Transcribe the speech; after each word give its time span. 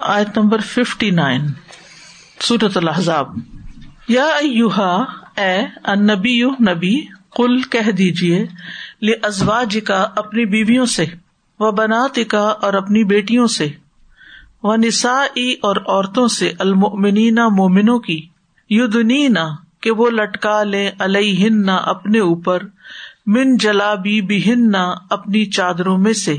آیت 0.00 0.38
number 0.38 0.60
fifty 0.60 1.10
nine 1.10 1.42
سورت 2.40 2.76
الحضاب 2.76 3.28
یا 4.08 4.26
اے 5.36 5.62
نبی 5.96 6.42
نبی 6.44 7.00
کل 7.36 7.62
کہہ 7.62 7.90
دیجیے 7.90 8.46
ازواج 9.22 9.78
کا 9.84 10.06
اپنی 10.16 10.44
بیویوں 10.44 10.86
سے 10.86 11.04
و 11.60 11.72
بنات 11.72 12.18
کا 12.28 12.48
اور 12.62 12.74
اپنی 12.74 13.04
بیٹیوں 13.04 13.46
سے 13.46 13.68
و 14.62 14.76
نسا 14.76 15.26
اور 15.62 15.76
عورتوں 15.76 16.28
سے 16.28 16.52
المنینا 16.58 17.48
مومنوں 17.48 17.98
کی، 17.98 18.26
یدنینا، 18.70 19.48
کہ 19.80 19.90
وہ 19.90 20.10
لٹکا 20.10 20.62
لے 20.62 20.90
الہن 20.98 21.68
اپنے 21.68 22.18
اوپر، 22.18 22.62
من 23.26 23.56
جلابی 23.56 24.20
بہن 24.20 24.74
اپنی 25.10 25.44
چادروں 25.44 25.98
میں 25.98 26.12
سے۔ 26.12 26.36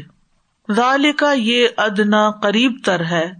رال 0.69 1.11
کا 1.11 1.31
یہ 1.31 1.67
ادنا 1.77 2.31
قریب 2.31 2.77
تر 2.85 3.05
ہے۔ 3.05 3.31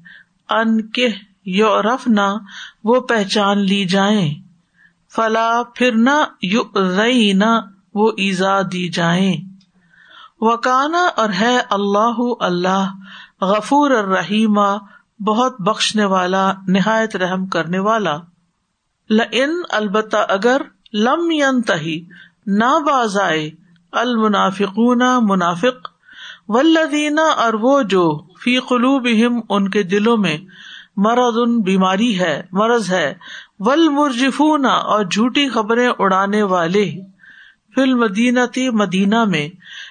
ان 0.49 0.89
کے 0.89 1.07
یورف 1.45 2.07
نہ 2.07 2.37
وہ 2.83 2.99
پہچان 2.99 3.57
لی 3.57 3.85
جائیں۔ 3.85 4.35
فلا 5.15 5.61
پھر 5.75 5.91
نہ 5.95 6.23
یو 6.41 6.63
نہ 7.33 7.59
وہ 7.93 8.09
ایزا 8.17 8.61
دی 8.61 8.89
جائیں۔ 8.89 9.37
وکانا 10.41 11.07
اور 11.15 11.29
ہے 11.39 11.57
اللہ 11.69 12.15
اللہ 12.39 12.89
غفور 13.41 13.91
الرحیمہ 13.91 14.77
بہت 15.19 15.61
بخشنے 15.61 16.05
والا، 16.05 16.51
نہایت 16.67 17.15
رحم 17.15 17.45
کرنے 17.45 17.79
والا۔ 17.79 18.17
لن 19.09 19.61
البتہ 19.69 20.17
اگر 20.29 20.61
لم 20.93 21.61
تہی 21.61 22.05
نہ 22.45 22.79
باز 22.79 23.17
آئے، 23.19 23.49
المنافقون 23.91 25.01
منافق۔ 25.21 25.96
ولدینہ 26.47 27.21
اور 27.21 27.53
وہ 27.53 27.81
جو 27.81 28.19
فی 28.43 28.59
قلوب 28.59 29.07
ان 29.49 29.69
کے 29.69 29.83
دلوں 29.83 30.17
میں 30.17 30.37
مرد 30.97 31.37
ان 31.37 31.61
بیماری 31.61 32.19
ہے، 32.19 32.43
مرض 32.51 32.91
ہے۔ 32.91 33.13
ول 33.59 33.89
مرجفون 33.89 34.65
اور 34.65 35.05
جھوٹی 35.05 35.49
خبریں 35.49 35.89
اڑانے 35.99 36.43
والے۔ 36.43 36.91
فل 37.75 37.93
مدینہ 37.93 38.39
تی 38.53 38.69
مدینہ 38.69 39.23
میں۔ 39.23 39.49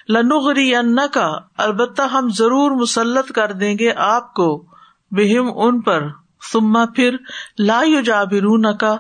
لنغری 0.08 0.72
کا 1.12 1.38
البتہ 1.58 2.02
ہم 2.02 2.28
ضرور 2.28 2.70
مسلط 2.70 3.32
کر 3.32 3.52
دیں 3.52 3.74
گے 3.78 3.92
آپ 3.96 4.34
کو 4.34 4.64
بہم 5.10 5.50
ان 5.54 5.80
پر۔ 5.80 6.08
سما 6.52 6.84
پھر 6.84 7.16
لا 7.58 7.82
جابرون 8.04 8.66
کا 8.80 8.96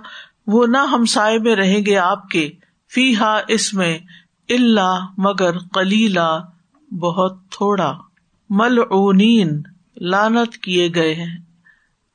وہ 0.46 0.66
نہ 0.66 0.78
ہم 0.78 1.04
سائے 1.04 1.38
میں 1.38 1.56
رہیں 1.56 1.86
گے 1.86 1.98
آپ 1.98 2.28
کے۔ 2.28 2.50
فی 2.94 3.16
ہا 3.16 3.40
اس 3.48 3.74
میں 3.74 3.98
اللہ 4.48 5.06
مگر 5.18 5.58
کلیلہ 5.74 6.44
بہت 6.92 7.48
تھوڑا 7.50 7.98
ملعونین 8.50 9.62
لانت 9.96 10.56
کیے 10.56 10.88
گئے 10.94 11.14
ہیں۔ 11.14 11.38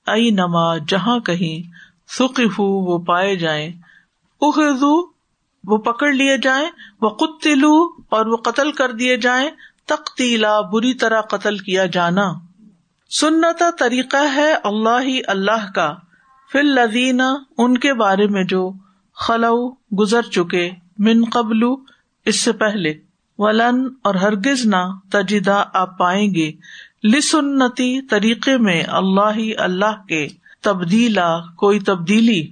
ائی 0.08 0.32
نما 0.32 0.78
جہاں 0.78 1.20
کہیں 1.20 1.72
سقف 2.20 2.60
وہ 2.60 3.00
پائے 3.00 3.36
جائیں۔ 3.36 3.72
اخذو 4.42 5.12
وہ 5.64 5.78
پکڑ 5.78 6.12
لیے 6.12 6.38
جائیں۔ 6.38 6.70
وہ 7.02 7.10
قتلو 7.10 7.84
اور 8.10 8.26
وہ 8.26 8.38
قتل 8.38 8.72
کر 8.72 8.92
دیے 8.92 9.18
جائیں۔ 9.18 9.50
تختیلا 9.86 10.62
بری 10.62 10.94
طرح 10.94 11.22
قتل 11.22 11.58
کیا 11.58 11.86
جانا۔ 11.86 12.34
سنتا 13.20 13.70
طریقہ 13.80 14.34
ہے 14.36 14.54
اللہ 14.64 15.02
ہی 15.02 15.20
اللہ 15.28 15.72
کا۔ 15.76 15.96
فل 16.52 16.66
لذینہ 16.66 17.38
ان 17.58 17.78
کے 17.78 17.94
بارے 17.94 18.28
میں 18.28 18.44
جو 18.44 18.72
خلو 19.16 19.72
گزر 19.72 20.22
چکے 20.22 20.72
من 20.98 21.26
قبل 21.34 21.60
اس 22.26 22.42
سے 22.42 22.52
پہلے۔ 22.52 23.11
ولن 23.38 23.88
اور 24.04 24.16
ہرگز 24.16 24.66
نہ 24.66 24.98
تجدہ 25.12 25.64
آپ 25.74 25.98
پائیں 25.98 26.36
گے۔ 26.36 26.52
لسنتی 27.04 28.02
طریقے 28.02 28.58
میں 28.58 28.84
اللہ 28.88 29.36
ہی 29.36 29.56
اللہ 29.58 30.04
کے 30.08 30.28
تبدیلا 30.62 31.40
کوئی 31.40 31.80
تبدیلی۔ 31.80 32.52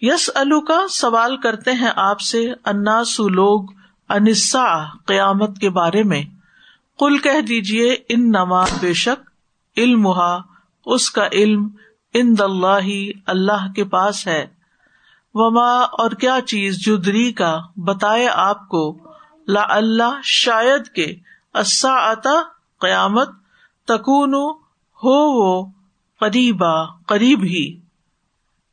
یس 0.00 0.30
الو 0.34 0.60
کا 0.60 0.80
سوال 0.90 1.36
کرتے 1.36 1.72
ہیں 1.72 1.90
آپ 1.96 2.20
سے 2.20 2.52
اناسو 2.64 3.28
لوگ 3.28 3.64
انسا 4.08 4.84
قیامت 5.06 5.58
کے 5.58 5.70
بارے 5.70 6.02
میں۔ 6.02 6.22
کل 6.98 7.18
کہہ 7.18 7.40
دیجیے 7.40 7.96
ان 8.08 8.28
نما 8.28 8.64
بے 8.80 8.92
شک 8.92 9.30
علم 9.76 10.08
اس 10.86 11.10
کا 11.10 11.28
علم 11.32 11.68
ان 12.14 12.34
اللہ 12.38 13.08
اللہ 13.26 13.72
کے 13.76 13.84
پاس 13.84 14.26
ہے۔ 14.26 14.46
وما 15.34 15.80
اور 15.80 16.10
کیا 16.10 16.38
چیز 16.46 16.86
جدری 16.86 17.32
کا 17.32 17.60
بتائے 17.76 18.28
آپ 18.28 18.68
کو۔ 18.68 19.05
لا 19.46 19.64
اللہ 19.68 20.20
شاید 20.22 20.88
کے 20.88 21.16
آتا 21.84 22.30
قیامت 22.80 23.28
تکون 23.86 24.34
ہو 24.96 25.32
وہ 25.32 25.70
قریبا، 26.20 26.86
قریب 27.06 27.42
ہی۔ 27.42 27.80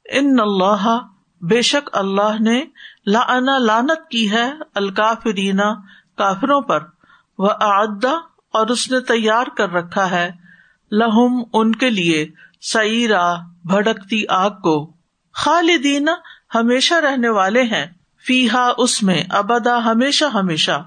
ان 0.05 0.39
اللہ، 0.39 0.99
بے 1.41 1.61
شک 1.61 1.89
اللہ 1.93 2.41
نے 2.41 2.65
لا 3.05 3.39
لانت 3.57 4.09
کی 4.09 4.31
ہے 4.31 4.51
الکافرینا 4.75 5.73
کافروں 6.17 6.61
پر۔ 6.61 6.79
وہ 7.37 7.49
آدا 7.59 8.13
اور 8.53 8.67
اس 8.67 8.91
نے 8.91 8.99
تیار 8.99 9.47
کر 9.57 9.69
رکھا 9.69 10.11
ہے۔ 10.11 10.31
لہم، 10.91 11.43
ان 11.53 11.75
کے 11.75 11.89
لیے 11.89 12.29
سعرا 12.61 13.35
بھڑکتی 13.65 14.23
آگ 14.29 14.49
کو۔ 14.49 14.93
خالدین 15.33 16.09
ہمیشہ 16.55 16.93
رہنے 16.93 17.29
والے 17.29 17.63
ہیں۔ 17.63 17.85
فی 18.27 18.47
اس 18.77 19.03
میں 19.03 19.23
ابدا، 19.29 19.85
ہمیشہ 19.85 20.25
ہمیشہ۔ 20.25 20.83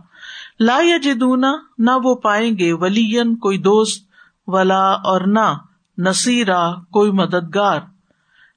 لا 0.61 0.81
جدونا 1.03 1.53
نہ 1.79 1.91
وہ 2.05 2.15
پائیں 2.15 2.59
گے 2.59 2.73
ولین 2.73 3.37
کوئی 3.37 3.59
دوست، 3.59 4.09
ولا 4.47 4.91
اور 4.91 5.21
نہ 5.21 5.55
نصیرا 5.99 6.75
کوئی 6.75 7.11
مددگار۔ 7.11 7.81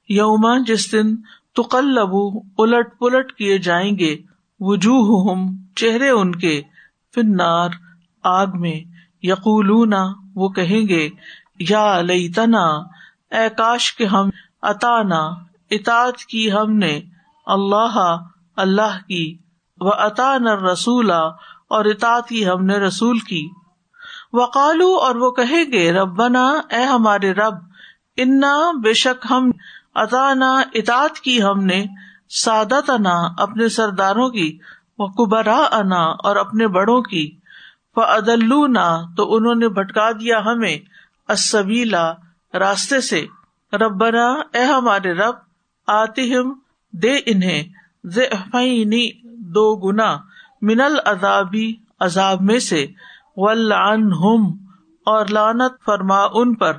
یوما 0.08 0.58
جس 0.66 0.92
دن 0.92 1.16
تقلبو، 1.56 2.40
الٹ 2.62 2.98
پلٹ 2.98 3.32
کیے 3.32 3.58
جائیں 3.58 3.98
گے 3.98 4.16
وجوہ 4.60 5.34
چہرے 5.76 6.08
ان 6.08 6.34
کے 6.34 6.62
فنار 7.14 7.68
آگ 8.22 8.46
میں۔ 8.54 8.80
یقولونا 9.22 10.06
وہ 10.34 10.48
کہیں 10.48 10.88
گے، 10.88 11.08
یا 11.58 12.00
لئی 12.00 12.28
تنا 12.28 12.66
اے 13.30 13.48
کاش 13.56 13.92
کے 13.92 14.06
ہم، 14.06 14.28
اتانا 14.62 15.20
اطاط 15.70 16.18
کی 16.18 16.52
ہم 16.52 16.72
نے، 16.72 17.00
اللہ 17.46 18.16
اللہ 18.56 19.06
کی 19.08 19.38
وہ 19.80 19.90
عطا 19.90 20.38
نر 20.38 20.62
رسولا 20.62 21.20
اور 21.68 21.84
اطاط 21.84 22.28
کی 22.28 22.48
ہم 22.48 22.64
نے 22.64 22.78
رسول 22.78 23.18
کی۔ 23.18 23.48
وقالو 24.32 24.94
اور 24.94 25.14
وہ 25.14 25.30
کہیں 25.30 25.72
گے، 25.72 25.92
ربنا، 25.92 26.60
اے 26.70 26.84
ہمارے 26.84 27.32
رب، 27.32 27.54
انا، 28.16 28.70
بے 28.82 28.92
شک 28.92 29.26
ہم 29.30 29.50
اطانا 29.94 30.62
اطاط 30.74 31.18
کی 31.18 31.42
ہم 31.42 31.64
نے 31.64 31.86
سادت 32.28 32.90
انا 32.90 33.28
اپنے 33.38 33.68
سرداروں 33.68 34.28
کی 34.30 34.58
وہ 34.98 35.06
کبرا 35.06 35.68
انا 35.72 36.02
اور 36.02 36.36
اپنے 36.36 36.66
بڑوں 36.66 37.02
کی۔ 37.02 37.36
وہ 37.96 38.02
ادلونا 38.02 38.98
تو 39.16 39.36
انہوں 39.36 39.54
نے 39.54 39.68
بھٹکا 39.68 40.12
دیا 40.12 40.40
ہمیں 40.44 40.78
اسبیلا 41.28 42.12
راستے 42.54 43.00
سے۔ 43.00 43.26
ربنا، 43.72 44.32
اے 44.52 44.64
ہمارے 44.64 45.12
رب 45.12 45.34
آتی 45.86 46.36
ہم 46.36 46.58
دے 46.92 47.16
انہیں۔ 47.26 47.62
دو 49.54 49.76
گنا 49.76 50.18
منل 50.62 50.96
ازابی 51.04 51.74
عذاب 52.00 52.42
میں 52.42 52.58
سے، 52.58 52.86
ولعنہم 53.36 54.52
اور 55.06 55.26
لانت 55.26 55.84
فرما 55.86 56.26
ان 56.34 56.54
پر۔ 56.54 56.72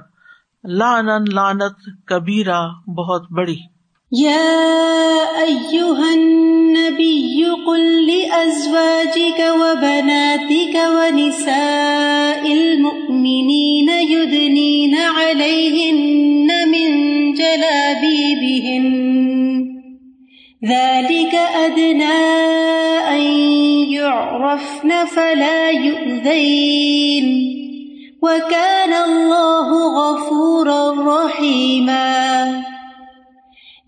لان 0.63 1.05
لانت 1.33 2.05
کبیرا 2.05 2.67
بہت 2.97 3.31
بڑی۔ 3.31 3.57
یا 4.11 4.39
النبی 6.11 7.43
قل 7.65 8.05
لأزواجك 8.07 9.39
وبناتك 9.39 10.75
ونساء 10.75 12.60
أدنى 21.65 22.21
أن 23.09 23.21
يعرفن 23.91 25.05
فلا 25.05 25.69
يؤذين 25.69 27.25
وكان 28.21 28.93
الله 28.93 29.69
غفورا 29.99 30.93
رحيما 31.25 32.61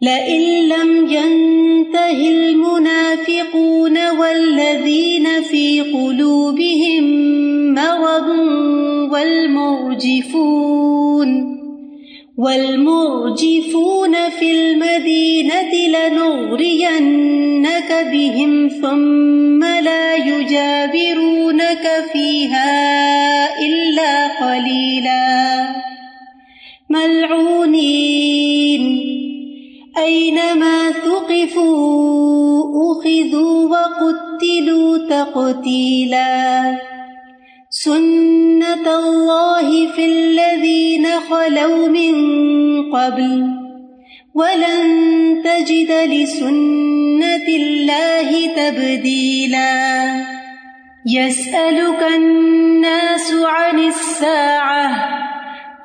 لئن 0.02 0.70
لم 0.70 1.08
ينته 1.08 2.30
المنافقون 2.30 4.10
والذين 4.10 5.42
في 5.42 5.82
قلوبهم 5.82 7.04
مرض 7.74 8.28
والمرجفون 9.12 10.74
والمرجفون 12.38 14.30
في 14.30 14.52
المدينة 14.52 15.74
لنغرينك 15.88 16.50
بهم 18.12 18.68
ثم 18.68 19.64
لا 19.64 20.16
يجابرونك 20.16 22.06
فيها 22.14 22.70
إلا 23.60 24.28
قليلا. 24.28 25.68
ملعونين. 26.90 28.84
أينما 29.98 30.92
ثقفوا 30.92 32.64
أخذوا 32.92 33.70
وقتلوا 33.70 34.98
تقتيلا. 34.98 36.64
سنة 37.84 38.88
الله 39.00 39.88
في 39.88 40.06
الذين 40.06 41.06
خلوا 41.30 41.88
من 41.88 42.16
قبل 42.96 43.44
ولن 44.36 44.88
تجد 45.44 45.92
لسنة 45.92 47.48
الله 47.48 48.30
تبديلا. 48.56 49.76
يسألك 51.08 52.02
الناس 52.16 53.34
عن 53.44 53.80
الساعة، 53.80 54.88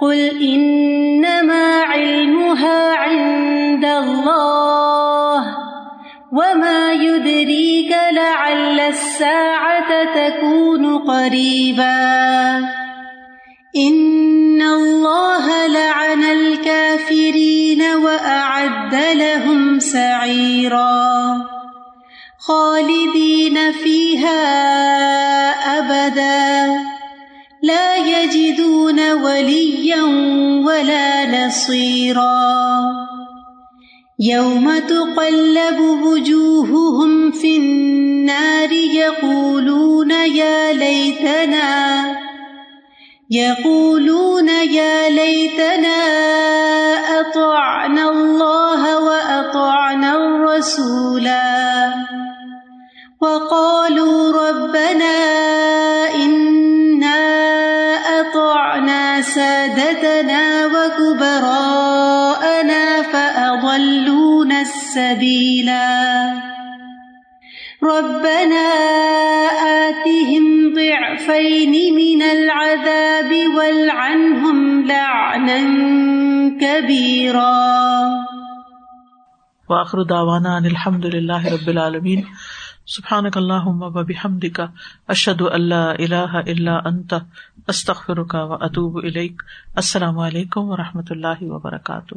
قل 0.00 0.20
إنما 0.54 1.82
علمها 1.82 2.94
عند 2.94 3.84
الله، 3.84 5.40
وما 6.32 6.92
يدريك 6.92 7.92
لعل 8.12 8.80
الساعة 8.80 9.90
تكون 10.14 10.67
قريبا. 11.28 12.58
إن 13.76 14.62
الله 14.62 15.66
لعن 15.66 16.24
الكافرين 16.24 17.82
وأعد 17.82 18.94
لهم 18.94 19.78
سعيرا. 19.78 21.08
خالدين 22.38 23.72
فيها 23.72 24.40
أبداً. 25.78 26.78
لا 27.62 27.96
يجدون 27.96 29.12
وليا 29.12 30.02
ولا 30.66 31.46
نصيرا. 31.46 32.80
يوم 34.20 34.78
تقلب 34.78 35.80
وجوههم 35.80 37.30
في 37.30 37.56
النار 37.56 38.72
يقولون 38.72 40.10
يا 40.10 40.72
ليتنا 40.72 42.04
يقولون 43.30 44.48
يا 44.48 45.08
ليتنا 45.08 45.98
أطعنا 47.20 48.10
الله 48.10 48.98
وأطعنا 49.04 50.16
الرسولا 50.16 51.94
وقالوا 53.20 54.32
ربنا 54.32 55.16
إنا 56.14 57.18
أطعنا 58.20 59.20
سادتنا 59.22 60.47
فأضلونا 64.98 65.12
السبيلا 65.12 66.32
ربنا 67.82 68.68
آتهم 69.88 70.74
ضعفين 70.74 71.94
من 71.94 72.22
العذاب 72.22 73.30
والعنهم 73.56 74.86
لعنا 74.86 75.60
كبيرا. 76.60 77.58
وآخر 79.70 80.02
دعوانا 80.02 80.54
عن 80.54 80.66
الحمد 80.66 81.06
لله 81.06 81.52
رب 81.52 81.68
العالمين 81.68 82.26
سبحانك 82.86 83.36
اللهم 83.36 83.82
وبحمدك 83.82 84.70
اشهد 85.08 85.42
ان 85.42 85.60
لا 85.60 85.94
اله 85.94 86.40
الا 86.40 86.88
انت. 86.88 87.14
استغفرك 87.70 88.34
واتوب 88.34 88.98
اليك 88.98 89.42
السلام 89.76 90.18
علیکم 90.18 90.70
و 90.70 90.76
رحمۃ 90.76 91.10
اللہ 91.10 91.42
وبرکاتہ. 91.42 92.14